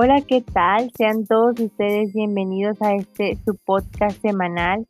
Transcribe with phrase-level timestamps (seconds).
[0.00, 0.92] Hola, ¿qué tal?
[0.96, 4.86] Sean todos ustedes bienvenidos a este su podcast semanal.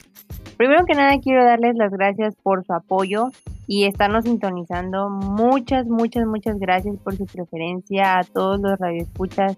[0.59, 3.31] Primero que nada quiero darles las gracias por su apoyo
[3.67, 5.09] y estarnos sintonizando.
[5.09, 9.57] Muchas, muchas, muchas gracias por su preferencia a todos los radioescuchas.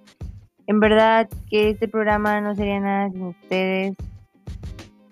[0.68, 3.96] En verdad que este programa no sería nada sin ustedes.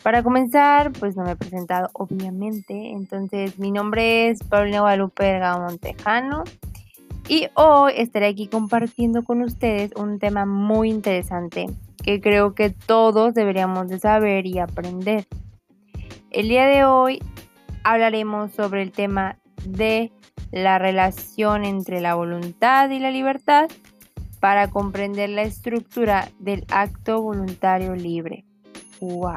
[0.04, 2.92] Para comenzar, pues no me he presentado obviamente.
[2.92, 6.44] Entonces, mi nombre es Paulina Guadalupe Delgado Montejano.
[7.28, 11.66] Y hoy estaré aquí compartiendo con ustedes un tema muy interesante
[12.02, 15.26] que creo que todos deberíamos de saber y aprender.
[16.30, 17.22] El día de hoy
[17.84, 20.10] hablaremos sobre el tema de
[20.52, 23.68] la relación entre la voluntad y la libertad
[24.40, 28.46] para comprender la estructura del acto voluntario libre.
[29.00, 29.34] ¡Wow!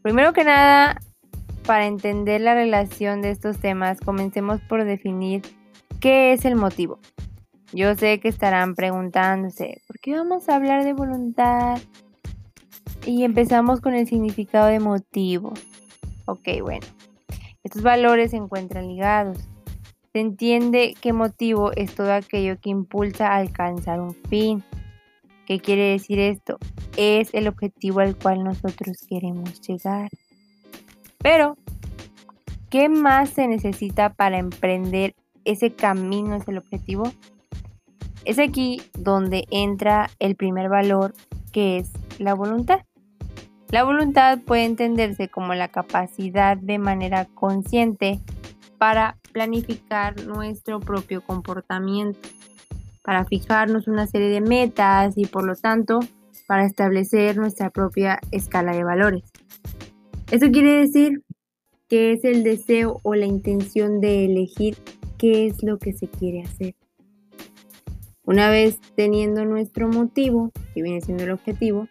[0.00, 1.02] Primero que nada,
[1.66, 5.42] para entender la relación de estos temas, comencemos por definir
[6.00, 6.98] ¿Qué es el motivo?
[7.74, 11.78] Yo sé que estarán preguntándose, ¿por qué vamos a hablar de voluntad?
[13.04, 15.52] Y empezamos con el significado de motivo.
[16.24, 16.86] Ok, bueno.
[17.62, 19.46] Estos valores se encuentran ligados.
[20.14, 24.64] Se entiende que motivo es todo aquello que impulsa a alcanzar un fin.
[25.46, 26.56] ¿Qué quiere decir esto?
[26.96, 30.08] Es el objetivo al cual nosotros queremos llegar.
[31.18, 31.58] Pero,
[32.70, 35.14] ¿qué más se necesita para emprender
[35.44, 37.12] ese camino es el objetivo,
[38.24, 41.14] es aquí donde entra el primer valor
[41.52, 42.80] que es la voluntad.
[43.70, 48.20] La voluntad puede entenderse como la capacidad de manera consciente
[48.78, 52.28] para planificar nuestro propio comportamiento,
[53.02, 56.00] para fijarnos una serie de metas y por lo tanto
[56.46, 59.22] para establecer nuestra propia escala de valores.
[60.30, 61.22] Eso quiere decir
[61.88, 64.76] que es el deseo o la intención de elegir
[65.20, 66.74] qué es lo que se quiere hacer.
[68.24, 71.88] Una vez teniendo nuestro motivo, que viene siendo el objetivo,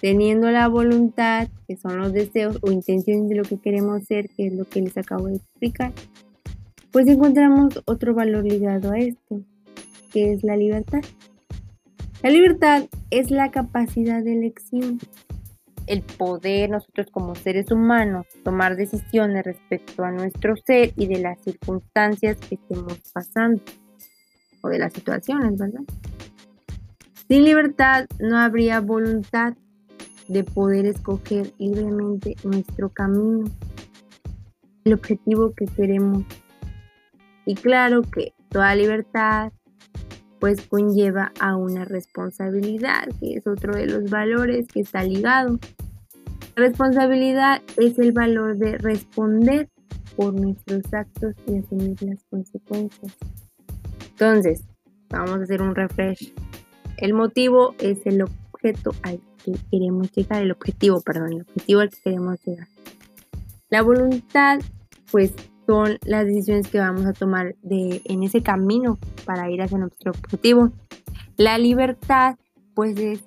[0.00, 4.46] teniendo la voluntad, que son los deseos o intenciones de lo que queremos hacer, que
[4.46, 5.92] es lo que les acabo de explicar,
[6.90, 9.42] pues encontramos otro valor ligado a esto,
[10.10, 11.00] que es la libertad.
[12.22, 14.98] La libertad es la capacidad de elección
[15.90, 21.40] el poder nosotros como seres humanos tomar decisiones respecto a nuestro ser y de las
[21.40, 23.60] circunstancias que estemos pasando
[24.60, 25.80] o de las situaciones, ¿verdad?
[27.26, 29.54] Sin libertad no habría voluntad
[30.28, 33.50] de poder escoger libremente nuestro camino,
[34.84, 36.24] el objetivo que queremos.
[37.46, 39.52] Y claro que toda libertad
[40.40, 45.58] pues conlleva a una responsabilidad, que es otro de los valores que está ligado.
[46.56, 49.68] responsabilidad es el valor de responder
[50.16, 53.16] por nuestros actos y asumir las consecuencias.
[54.10, 54.64] Entonces,
[55.10, 56.34] vamos a hacer un refresh.
[56.96, 61.90] El motivo es el objeto al que queremos llegar, el objetivo, perdón, el objetivo al
[61.90, 62.66] que queremos llegar.
[63.70, 64.58] La voluntad,
[65.10, 65.32] pues
[65.70, 70.10] son las decisiones que vamos a tomar de, en ese camino para ir hacia nuestro
[70.10, 70.72] objetivo.
[71.36, 72.34] La libertad,
[72.74, 73.22] pues es,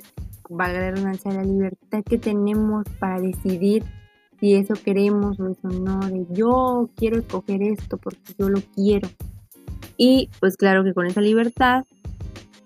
[0.50, 3.86] valga la redundancia, la libertad que tenemos para decidir
[4.42, 9.08] si eso queremos o eso no, de yo quiero escoger esto porque yo lo quiero.
[9.96, 11.86] Y pues claro que con esa libertad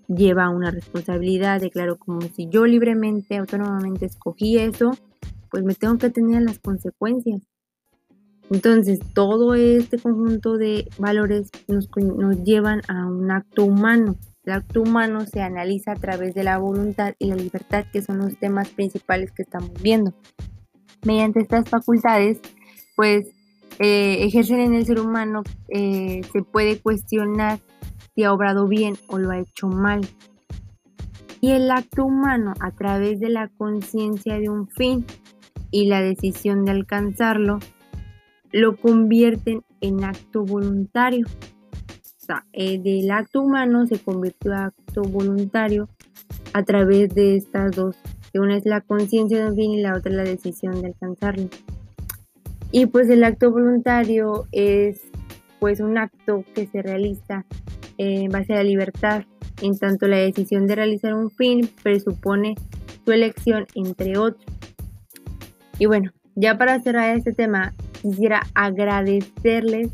[0.07, 4.97] lleva una responsabilidad de claro, como si yo libremente, autónomamente escogí eso,
[5.51, 7.43] pues me tengo que tener las consecuencias.
[8.49, 11.89] Entonces, todo este conjunto de valores nos,
[12.43, 14.15] llevan a un acto humano.
[14.45, 18.19] El acto humano se analiza a través de la voluntad y la libertad, que son
[18.19, 20.13] los temas principales que estamos viendo.
[21.05, 22.39] Mediante estas facultades,
[22.95, 23.27] pues
[23.79, 27.59] eh, ejercen en el ser humano, eh, se puede cuestionar
[28.15, 30.01] si ha obrado bien o lo ha hecho mal.
[31.41, 35.05] Y el acto humano, a través de la conciencia de un fin
[35.69, 37.59] y la decisión de alcanzarlo,
[38.51, 41.25] lo convierten en acto voluntario.
[41.27, 45.89] O sea, eh, del acto humano se convirtió en acto voluntario
[46.53, 47.95] a través de estas dos,
[48.31, 51.49] que una es la conciencia de un fin y la otra la decisión de alcanzarlo.
[52.71, 55.01] Y pues el acto voluntario es
[55.59, 57.45] pues un acto que se realiza
[57.97, 59.23] en base a la libertad,
[59.61, 62.55] en tanto la decisión de realizar un fin presupone
[63.05, 64.45] su elección entre otros.
[65.79, 69.89] Y bueno, ya para cerrar este tema, quisiera agradecerles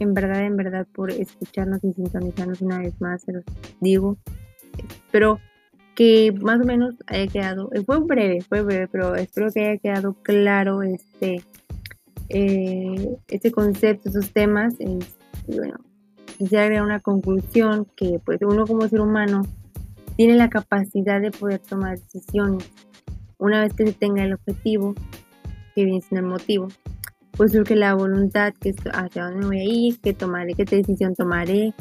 [0.00, 3.44] en verdad, en verdad, por escucharnos y sintonizarnos una vez más, se los
[3.80, 4.16] digo.
[4.76, 5.38] Espero
[5.94, 9.78] que más o menos haya quedado, eh, fue breve, fue breve, pero espero que haya
[9.78, 11.42] quedado claro este,
[12.28, 14.74] eh, este concepto, estos temas.
[14.80, 14.98] y
[15.56, 15.76] bueno,
[16.38, 19.42] quisiera agregar una conclusión que pues uno como ser humano
[20.16, 22.70] tiene la capacidad de poder tomar decisiones.
[23.38, 24.94] Una vez que se tenga el objetivo,
[25.74, 26.68] que viene siendo el motivo,
[27.36, 31.74] pues surge la voluntad, que hacia dónde voy a ir, qué tomaré, qué decisión tomaré.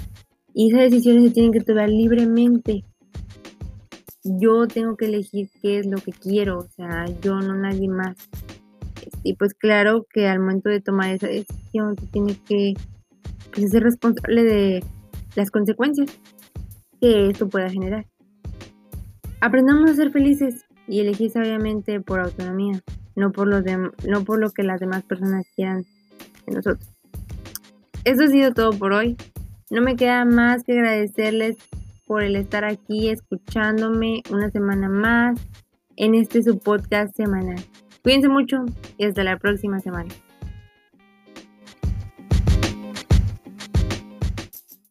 [0.53, 2.83] Y esas decisiones se tienen que tomar libremente.
[4.23, 8.15] Yo tengo que elegir qué es lo que quiero, o sea, yo no nadie más.
[9.23, 12.73] Y pues claro que al momento de tomar esa decisión se tiene que,
[13.51, 14.83] que ser responsable de
[15.35, 16.09] las consecuencias
[17.01, 18.05] que esto pueda generar.
[19.41, 22.81] Aprendamos a ser felices y elegir sabiamente por autonomía,
[23.15, 23.63] no por, los
[24.07, 25.86] no por lo que las demás personas quieran
[26.45, 26.88] de nosotros.
[28.04, 29.15] Eso ha sido todo por hoy.
[29.69, 31.57] No me queda más que agradecerles
[32.06, 35.39] por el estar aquí escuchándome una semana más
[35.95, 37.63] en este su podcast semanal.
[38.04, 38.65] Cuídense mucho
[38.98, 40.10] y hasta la próxima semana.